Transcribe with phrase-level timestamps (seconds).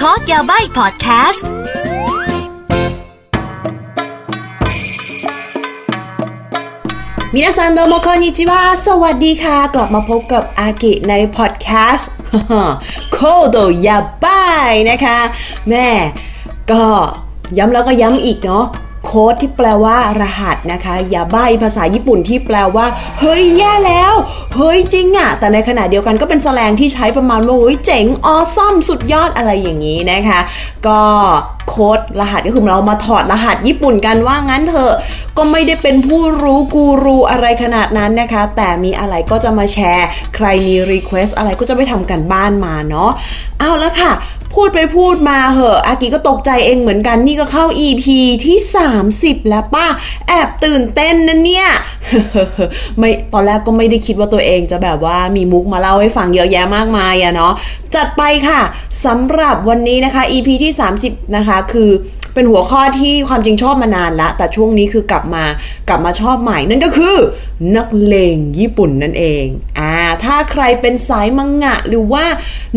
[0.00, 1.46] Code Yabaii พอดแคสต์
[7.34, 12.10] みなさんどうもこんにちは สวัสดีค่ะ กลับมาพบกับอากิในพอดแคสต์
[13.12, 15.18] Code Yabaii นะคะ
[15.68, 15.88] แม่
[16.70, 16.84] ก็
[17.58, 18.66] ย้ำแล้วก็ย้ำอีกเนาะ
[19.12, 22.86] โค้ดที่แปลว่ารหัสนะคะ やばいภาษาญี่ปุ่นที่แปลว่า
[23.20, 24.14] เฮ้ยแย่แล้ว
[24.56, 30.40] เฮ้ยจริงอะแต่ในขณะเดียวกันก็เป็นสแลงที่ใช้ประมาณว่าเฮ้ยเจ๋ง awesome สุดยอดอะไรอย่างนี้นะคะ
[30.86, 31.00] ก็
[31.68, 34.92] โค้ดรหัสก็คือเรามาถอดรหัสญี่ปุ่นกันว่างั้นเถอะ
[35.36, 43.10] ก็ไม่ได้เป็นผู้รู้กูรูอะไรขนาดนั้นนะคะ แต่มีอะไรก็จะมาแชร์ ใครมี request อะไรก็จะไปทำการบ้านมาเนาะ
[43.58, 44.12] เอาละค่ะ
[44.54, 48.04] พูดไปพูดมาเหอะ อากิก็ตกใจเองเหมือนกันนี่ก็เข้า EP
[48.46, 48.58] ที่
[49.02, 49.86] 30 แล้วป้า
[50.28, 51.68] แอบตื่นเต้นนะเนี่ย
[52.98, 57.52] ไม่ตอนแรกก็ไม่ได้คิดว่าตัวเองจะแบบว่ามีมุกมาเล่าให้ฟังเยอะแยะมากมายอะเนาะ
[57.94, 58.60] จัดไปค่ะ
[59.04, 60.72] สำหรับวันนี้นะคะ EP ที่
[61.04, 61.90] 30 นะคะ คือ
[62.34, 65.44] เป็นหัวข้อที่ความจริงชอบมานานละ แต่ช่วงนี้คือกลับมา
[65.88, 67.16] กลับมาชอบใหม่นั่นก็คือ
[67.76, 69.44] นักเลงญี่ปุ่นนั่นเอง
[69.80, 69.89] อ่า
[70.24, 72.24] ถ้าใครเป็นสายมังงะ หรือว่า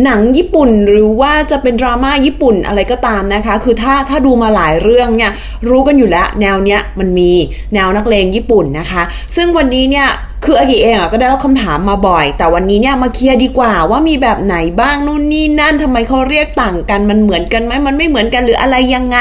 [0.04, 5.32] หนังญี่ปุ่น หรือว่าจะเป็นดราม่าญี่ปุ่นอะไรก็ตามนะคะ คือถ้าถ้าดูมาหลายเรื่องเนี่ย
[5.70, 7.32] รู้กันอยู่แล้ว แนวเนี้ยมันมี
[7.74, 9.04] แนวนักเลงญี่ปุ่นนะคะ
[9.36, 10.08] ซึ่งวันนี้เนี่ย
[10.46, 19.18] คืออากิเองอะก็ได้รับคำถามมาบ่อย แต่วันนี้เนี่ยมาเคลียร์ดีกว่าว่ามีแบบไหนบ้างนู่นนี่นั่นทำไมเขาเรียกต่างกันมันเหมือนกันไหมมันไม่เหมือนกันหรืออะไรยังไง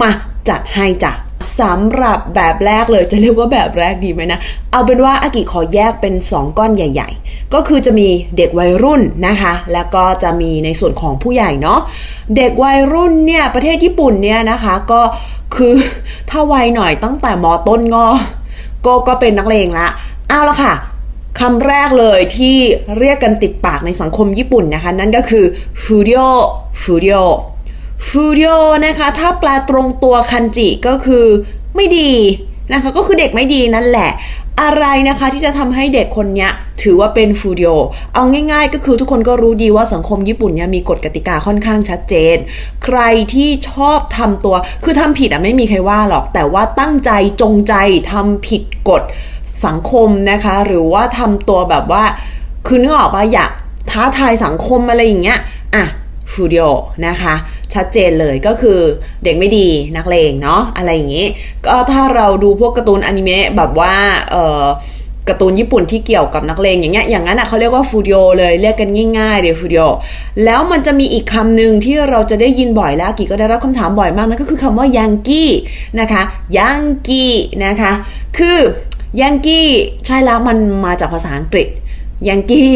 [0.00, 0.10] มา
[0.48, 1.12] จัดให้จ้ะ
[1.60, 4.40] สำหรับแบบแรกเลยจะเรียกว่าแบบแรกดีไหมนะ
[4.70, 11.80] เอาเป็นว่าอากิขอแยกเป็น 2 ก้อนใหญ่ ๆ ก็คือจะมีเด็กวัยรุ่นนะคะ แล้วก็จะมีในส่วนของผู้ใหญ่เนาะ
[12.36, 15.00] เด็กวัยรุ่นเนี่ยประเทศญี่ปุ่นเนี่ยนะคะก็
[15.56, 15.74] คือ
[16.30, 18.04] ถ้าวัยหน่อยตั้งแต่มต้นก็
[18.86, 19.86] ก็ก็เป็นนักเลงละ
[20.28, 20.74] เอาละค่ะ
[21.40, 22.56] คำแรกเลยที่
[22.98, 25.44] เรียกกันติดปากในสังคมญี่ปุ่นนะคะ นั่นก็คือ
[25.82, 28.52] 不良 不良 不良
[28.86, 31.26] นะคะ ถ้าแปลตรงตัวคันจิก็คือ
[31.76, 32.12] ไม่ดี
[32.72, 34.10] นะคะ ก็คือเด็กไม่ดีนั่นแหละ
[34.62, 36.48] อะไรนะคะที่จะทำให้เด็กคนนี้
[36.82, 37.70] ถือว่าเป็น不良
[38.14, 38.22] เอา
[38.52, 42.36] ง่าย ๆ ก็คือทุกคนก็รู้ดีว่าสังคมญี่ปุ่นเนี่ยมีกฎกติกาค่อนข้างชัดเจน
[42.84, 43.00] ใคร
[43.34, 44.54] ที่ชอบทำตัว
[44.84, 47.10] คือทำผิดอะไม่มีใครว่าหรอก แต่ว่าตั้งใจ
[47.42, 47.74] จงใจ
[48.12, 49.02] ทำผิดกฎ
[49.64, 52.04] สังคมนะคะ หรือว่าทำตัวแบบว่า
[52.66, 53.50] คือนึกออกว่าอยาก
[53.90, 55.38] ท้าทายสังคมอะไรอย่างเงี้ย
[55.74, 55.84] อะ
[56.32, 56.64] ฟูดิโอ
[57.06, 57.34] นะคะ
[57.74, 58.78] ชัดเจนเลยก็คือ
[59.24, 61.26] เด็กไม่ดีนักเลงเนาะอะไรอย่างงี้
[61.66, 63.94] ก็ถ้าเราดูพวกการ์ตูนอนิเมะแบบว่า
[64.30, 64.66] เออ
[65.28, 68.88] การ์ตูนญี่ปุ่นที่เกี่ยวกับนักเลงอย่างเงี้ยอย่างนั้นอะเขาเรียกว่าฟูดิโอเลยเรียกกัน
[69.18, 69.82] ง่ายๆเดี๋ยวฟูดิโอ
[70.44, 75.50] แล้วมันจะมีอีกคำหนึ่งที่เราจะได้ยินบ่อยแล้วกีก็ได้รับคำถามบ่อยมากนั่นก็คือคำว่ายังกี้
[76.00, 76.22] นะคะ
[76.58, 77.32] ยังกี้
[77.64, 77.92] นะคะ
[78.38, 78.58] คือ
[79.20, 79.68] ยังกี้
[80.06, 81.68] ใช่แล้วมันมาจากภาษาอังกฤษ
[82.28, 82.70] ยังกี้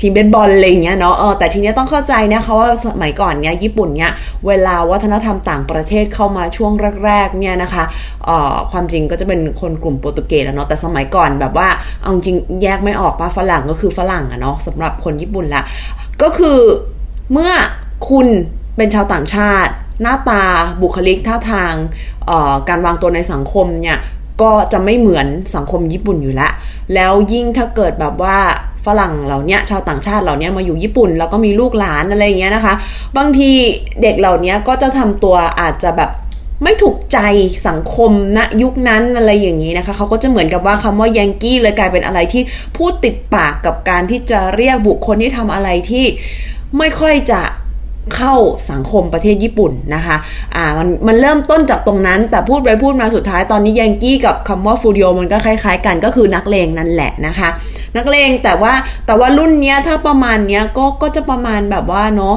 [0.00, 4.12] ทีมเบสบอลอะไรอย่างเงี้ยเนาะเออแต่ทีนี้ต้องเข้าใจนะคะว่าสมัยก่อนเนี้ยญี่ปุ่นเนี้ย
[4.46, 6.72] เวลาวัฒนธรรมต่างประเทศเข้ามาช่วง
[7.04, 7.84] แรกๆเนี่ยนะคะ
[8.24, 11.68] เอ่อความจริงก็จะเป็นคนกลุ่มโปรตุเกสเนาะแต่สมัยก่อนแบบว่า
[12.00, 15.62] เอาจริงแยกไม่ออกป่ะฝรั่งก็คือฝรั่งอะเนาะสำหรับคนญี่ปุ่นละ
[16.22, 16.58] ก็คือ
[17.32, 17.52] เมื่อ
[18.10, 18.26] คุณ
[18.76, 20.42] เป็นชาวต่างชาติ หน้าตา
[20.82, 21.72] บุคลิกท่าทาง
[22.68, 23.98] การวางตัวในสังคมเนี่ย
[24.42, 26.52] ก็จะไม่เหมือนสังคมญี่ปุ่นอยู่แล้ว
[26.94, 28.38] แล้วยิ่งถ้าเกิดแบบว่า
[28.86, 32.74] ฝรั่งเหล่านี้ชาวต่างชาติเหล่านี้มาอยู่ญี่ปุ่น แล้วก็มีลูกหลานอะไรอย่างเงี้ยนะคะ
[33.16, 33.50] บางที
[34.02, 36.10] เด็กเหล่านี้ก็จะทำตัวอาจจะแบบ
[36.62, 37.18] ไม่ถูกใจ
[37.68, 42.42] สังคมณนะยุคนั้นอะไรอย่างนี้นะคะเขาก็จะเหมือนกับว่าคำว่ายังกี้เลยกลายเป็นอะไรที่
[42.76, 46.04] พูดติดปากกับการที่จะเรียกบุคคลที่ทำอะไรที่
[46.78, 47.40] ไม่ค่อยจะ
[48.16, 48.34] เข้า
[48.70, 50.16] สังคมประเทศญี่ปุ่นนะคะ
[50.56, 57.48] อ่ามันมันเริ่มต้นจากตรงนั้น แต่พูดไปพูดมาสุดท้ายตอนนี้ยังกี้กับคำว่าฟูดิโอมันก็คล้าย ๆ กันก็คือนักเลงนั่นแหละนะคะ
[57.96, 58.72] นักเลงแต่ว่า
[59.06, 62.36] แต่ว่ารุ่นเนี้ยถ้าประมาณเนี้ยก็ก็จะประมาณแบบว่าเนาะ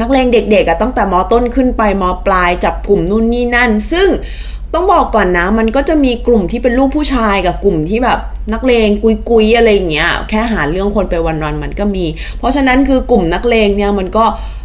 [0.00, 4.08] นักเลงเด็กๆอะตั้งแต่มอต้นขึ้นไปมอปลายจับกลุ่มนู่นนี่นั่น ซึ่ง
[4.74, 8.18] ต้องบอกก่อนนะ มันก็จะมีกลุ่มที่เป็นลูกผู้ชายกับกลุ่มที่แบบ
[8.52, 12.04] นักเลงกุยกุยอะไรอย่างเงี้ยแค่หาเรื่องคนไปวันๆมันก็มี
[12.38, 14.24] เพราะฉะนั้นคือกลุ่มนักเลงเนี่ยมันก็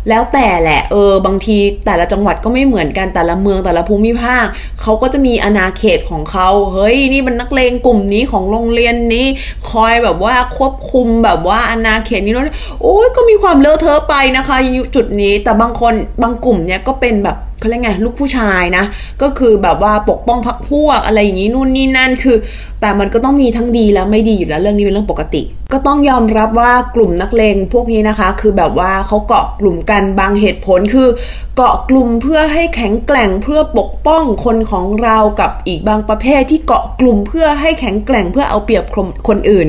[0.09, 4.45] แล้วแต่แหละเออบางทีแต่ละจังหวัดก็ไม่เหมือนกันแต่ละเมืองแต่ละภูมิภาค
[4.81, 9.27] เขาก็จะมีอาณาเขตของเขาเฮ้ยนี่มันนักเลงกลุ่มนี้ของโรงเรียนนี้
[9.69, 14.57] คอยแบบว่าควบคุมแบบว่าอาณาเขตนี้นู้นโอ้ยก็มีความเลอะเทอะไปนะคะ
[14.95, 18.85] จุดนี้แต่บางคนบางกลุ่มเนี่ยก็เป็นแบบ เขาเรียกไงลูกผู้ชายนะ
[19.21, 22.37] ก็คือแบบว่าปกป้องพรรคพวกอะไรอย่างนี้นู่นนี่นั่นคือ
[22.81, 25.43] แต่มันก็ต้องมีทั้งดีและไม่ดีอยู่แล้วเรื่องนี้เป็นเรื่องปกติ
[25.73, 31.07] ก็ต้องยอมรับว่ากลุ่มนักเลงพวกนี้นะคะ คือแบบว่าเขาเกาะกลุ่มกันบางเหตุผลคือ
[31.55, 38.83] เกาะกลุ่มเพื่อให้แข็งแกร่งเพื่อปกป้องคนของเรากับอีกบางประเภทที่เกาะกลุ่มเพื่อให้แข็งแกร่งเพื่อเอาเปรียบ
[39.27, 39.67] คนอื่น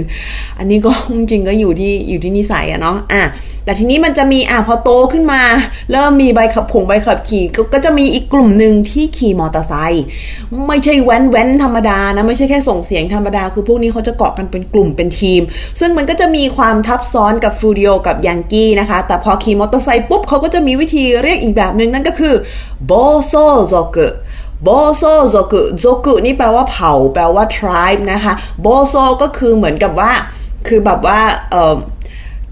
[0.58, 3.22] อันนี้ก็จริงก็อยู่ที่อยู่ที่นิสัยอะเนาะอะ
[3.64, 5.42] แต่ทีนี้มันจะมีอะพอโตขึ้นมา
[5.92, 7.44] เริ่มมีใบขับผงใบขับขี่
[7.74, 10.04] ก็จะมีอีกกลุ่มหนึ่งที่ขี่มอเตอร์ไซค์
[10.66, 15.40] ไม่ใช่แว้นแว้นธรรมดานะไม่ใช่แค่ส่งเสียงธรรมดา คือพวกนี้เขาจะเกาะกันเป็นกลุ่มเป็นทีม
[15.80, 22.34] ซึ่งมันก็จะมีความทับซ้อนกับ不良 กับ ヤンキー นะคะ แต่พอขี่มอเตอร์ไซค์ปุ๊บเขาก็จะมีวิธีเรียกอีกแบบหนึ่งนั่นก็คือ
[22.86, 22.92] 暴
[23.26, 23.32] 走
[23.68, 23.98] 族
[24.62, 30.12] 暴走族 族 นี่แปลว่าเผ่า แปลว่า tribe นะคะ 暴走 ก็คือเหมือนกับว่า
[30.68, 31.20] คือแบบว่า
[31.50, 31.74] เออ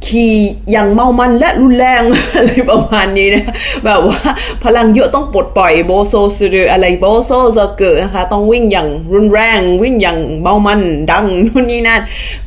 [0.09, 0.35] ขี่
[0.71, 2.03] อย่างเมามันและรุนแรง
[2.37, 3.45] อะไรประมาณนี้นะ
[3.85, 4.19] แบบว่า
[4.65, 12.01] พลังเยอะต้องปลดปล่อย暴走する อะไร 暴走族 นะคะต้องวิ่งอย่างรุนแรง วิ่งอย่างเมามันดังนู่นนี่นั่น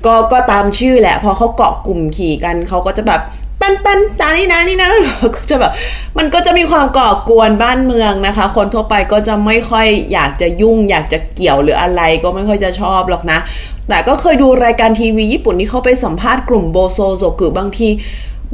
[0.06, 3.22] ก็ก็ตามชื่อแหละพอเขาเกาะกลุ่มขี่กันเขาก็จะแบบ
[3.62, 4.90] ปันปันตานี่นะนี่นะ
[5.36, 5.72] ก็จะแบบ
[6.18, 13.40] มันก็จะมีความก่อกวนบ้านเมืองนะคะ คนทั่วไปก็จะไม่ค่อยอยากจะยุ่ง อยากจะเกี่ยวหรืออะไรก็ไม่ค่อยจะชอบหรอกนะ
[13.90, 17.90] แต่ก็เคยดูรายการทีวีญี่ปุ่นที่เขาไปสัมภาษณ์กลุ่ม 暴走族 บางที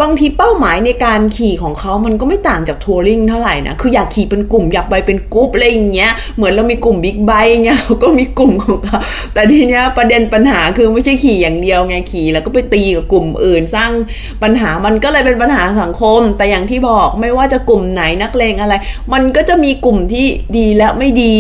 [0.02, 9.00] บางทีเป้าหมายในการขี่ของเขามันก็ไม่ต่างจาก touring เท่าไหร่นะ คืออยากขี่เป็นกลุ่มอยากไปเป็นกรุ๊ปอะไรอย่างเงี้ย เหมือนเรามีกลุ่มบิ๊กไบค์เงี้ยเขาก็มีกลุ่มของเขา
[9.34, 13.92] แต่ทีเนี้ยประเด็นปัญหาคือไม่ใช่ขี่อย่างเดียวไงขี่ แล้วก็ไปตีกับกลุ่มอื่นสร้าง
[14.44, 18.74] ปัญหา มันก็เลยเป็นปัญหาสังคม แต่อย่างที่บอกไม่ว่าจะกลุ่มไหนนักเลงอะไร
[19.14, 20.26] มันก็จะมีกลุ่มที่
[20.58, 21.38] ดีและไม่ดี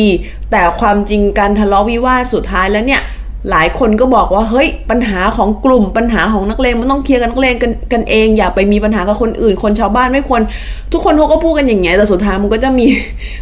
[0.52, 3.02] แต่ความจริงการทะเลาะวิวาทสุดท้ายแล้วเนี่ย
[3.50, 10.42] หลายคนก็บอกว่าเฮ้ยปัญหาของกลุ่มปัญหาของนักเลงมันต้องเคลียร์กันนักเลงกันกันเอง อย่าไปมีปัญหากับคนอื่น คนชาวบ้านไม่ควร
[10.94, 12.86] ทุกคนเขาก็พูดกันอย่างเงี้ยแต่สุดท้ายมันก็จะมี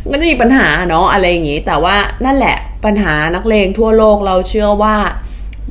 [0.04, 2.56] มันก็จะมีปัญหาเนาะอะไรอย่างงี้ แต่ว่านั่นแหละ
[2.86, 4.96] ปัญหานักเลงทั่วโลกเราเชื่อว่า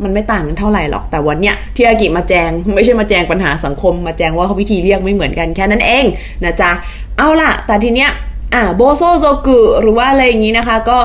[0.02, 6.04] มันไม่ต่างกันเท่าไหร่หรอกแต่วันเนี้ยที่อากิมาแจงไม่ใช่มาแจงปัญหาสังคม มาแจงว่าเขาวิธีเรียกไม่เหมือนกันแค่นั้นเอง
[6.44, 6.70] นะจ๊ะ
[7.18, 8.10] เอาล่ะ แต่ทีเนี้ย
[8.54, 10.98] อ่า 暴走族 หรือว่าอะไรอย่างงี้นะคะ ก็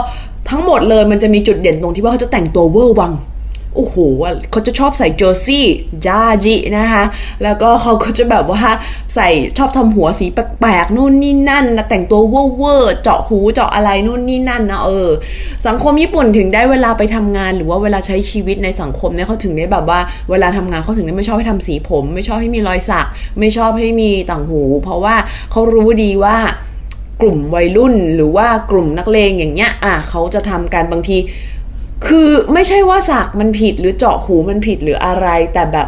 [0.49, 3.13] ทั้งหมดเลยมันจะมีจุดเด่นตรงที่ว่าเขาจะแต่งตัวเวอร์วัง
[3.75, 3.95] โอ้โห
[4.51, 5.65] เขาจะชอบใส่เจอร์ซี่
[6.05, 7.03] จาจินะคะ
[7.43, 8.61] แล้วก็เขาก็จะแบบว่า
[9.15, 15.09] ใส่ชอบทำหัวสีแปลกๆนู่นนี่นั่นนะแต่งตัวเวอร์เจาะหูเจาะอะไรนู่นนี่นั่นนะเออ
[15.67, 19.99] สังคมญี่ปุ่นถึงได้เวลาไปทำงาน หรือว่าเวลาใช้ชีวิตในสังคมเนี่ยเขาถึงได้แบบว่า
[20.29, 23.05] เวลาทำงานเขาถึงได้ไม่ชอบให้ทำสีผม ไม่ชอบให้มีรอยสัก
[23.39, 25.15] ไม่ชอบให้มีต่างหู เพราะว่า
[25.51, 26.37] เขารู้ดีว่า
[27.23, 31.17] กลุ่มวัยรุ่นหรือว่ากลุ่มนักเลงอย่างเงี้ยอะเขาจะทำการบางที
[32.07, 35.87] คือไม่ใช่ว่าสักมันผิดหรือเจาะหูมันผิดหรืออะไร แต่แบบ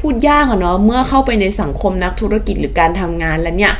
[0.00, 3.72] พูดยากอะเนาะเมื่อเข้าไปในสังคมนักธุรกิจหรือการทำงานแล้วเนี่ย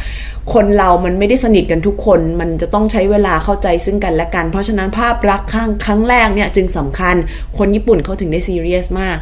[0.53, 7.15] คนเรามันไม่ได้สนิทกันทุกคน มันจะต้องใช้เวลาเข้าใจซึ่งกันและกัน เพราะฉะนั้นภาพลักษณ์ข้างครั้งแรกเนี่ยจึงสำคัญ
[7.59, 9.17] คนญี่ปุ่นเขาถึงได้ซีเรียสมาก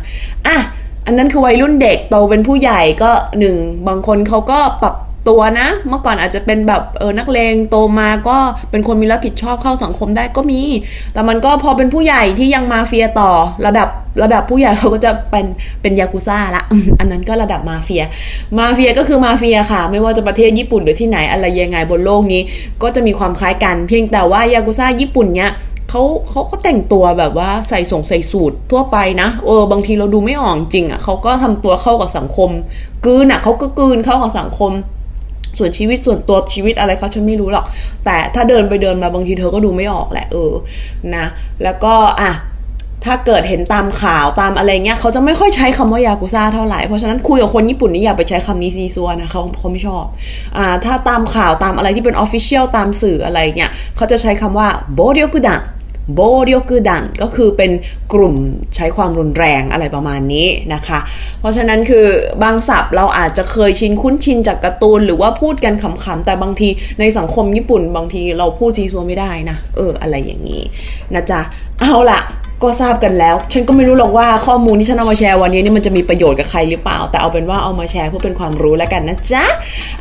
[0.47, 0.59] อะ
[1.07, 3.57] อันนั้นคือวัยรุ่นเด็กโตเป็นผู้ใหญ่ก็หนึ่ง
[3.89, 4.95] บางคนเขาก็ปรับ
[5.29, 8.37] ตัวนะ เมื่อก่อนอาจจะเป็นแบบเออนักเลงโตมาก็
[8.71, 10.63] เป็นคนมีรับผิดชอบเข้าสังคมได้ก็มี
[11.13, 13.31] แต่มันก็พอเป็นผู้ใหญ่ที่ยังมาเฟียต่อ
[13.67, 13.89] ระดับ
[14.23, 15.47] ระดับผู้ใหญ่เขาก็จะเป็น
[15.83, 16.63] เป็นยากุซ่าละ
[16.99, 18.05] อันนั้นก็ระดับมาเฟีย
[18.59, 22.43] มาเฟียก็คือมาเฟียค่ะ ไม่ว่าจะประเทศญี่ปุ่นหรือที่ไหนอะไรยังไงบนโลกนี้
[22.83, 25.53] ก็จะมีความคล้ายกัน เพียงแต่ว่ายากุซ่าญี่ปุ่นเนี้ย
[25.91, 32.51] เขาเขาก็แต่งตัวแบบว่าใส่ส่งใส่สูตรทั่วไปนะ เออบางทีเราดูไม่ออกจริงอะ่ะเขาก็ทำตัวเข้ากับสังคม
[33.07, 34.73] กืนอะ่ะเขาก็กืนเข้ากับสังคม
[35.59, 37.67] ส่วนชีวิตส่วนตัวชีวิตอะไรเขาฉันไม่รู้หรอก
[38.05, 40.53] แต่ถ้าเดินไปเดินมาบางทีเธอก็ดูไม่ออกแหละเออ
[41.15, 41.27] นะ
[41.63, 42.33] แล้วก็อะ
[43.09, 50.05] ถ้าเกิดเห็นตามข่าวตามอะไรเงี้ยเขาจะไม่ค่อยใช้คำว่ายากุซ่าเท่าไหร่ เพราะฉะนั้นคุยกับคนญี่ปุ่นนี่อย่าไปใช้คำนี้ซี้ซั้วนะเขาเขาไม่ชอบ
[50.57, 57.71] อ่าถ้าตามข่าวตามอะไรที่เป็น official ตามสื่ออะไรเงี้ยเขาจะใช้คำว่า暴力団 暴力団 ก็คือเป็น
[58.13, 58.35] กลุ่ม
[58.77, 60.99] ใช้ความรุนแรงอะไรประมาณนี้นะคะ
[61.41, 62.07] เพราะฉะนั้นคือ
[62.43, 66.69] บางศัพท์เราอาจจะเคยชินคุ้นชินจากการ์ตูน หรือว่าพูดกันขำๆแต่บางที
[67.01, 70.63] ในสังคมญี่ปุ่น บางทีเราพูดซี้ซั้วไม่ได้นะ เอออะไรอย่างนี้
[71.15, 71.41] นะจ๊ะ
[71.81, 72.21] เอาละ
[72.69, 79.45] ก็ทราบกันแล้ว ฉันก็ไม่รู้หรอกว่าข้อมูลที่ฉันเอามาแชร์วันนี้นี่มันจะมีประโยชน์กับใครหรือเปล่า แต่เอาเป็นว่าเอามาแชร์เพื่อเป็นความรู้แล้วกันนะจ๊ะ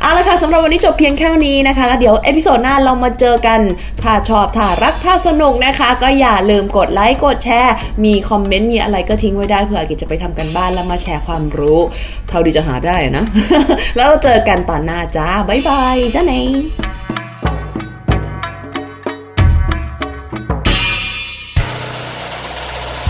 [0.00, 3.60] เอาละค่ะสำหรับวันนี้จบเพียงแค่นี้นะคะแล้วเดี๋ยว episode หน้าเรามาเจอกัน
[4.02, 11.78] ถ้าชอบ ถ้ารัก ถ้าสนุกนะคะ ก็อย่าลืมกดไลค์ กดแชร์ มีคอมเมนต์ มีอะไรก็ทิ้งไว้ได้เผื่ออากิจะไปทำการบ้านแล้วมาแชร์ความรู้
[12.28, 13.24] เท่าที่จะหาได้นะ
[13.96, 16.34] แล้วเราเจอกันตอนหน้าจ้าบ๊ายบาย じゃあね